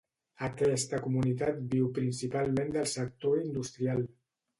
[0.45, 4.03] Aquesta comunitat viu principalment del sector industrial.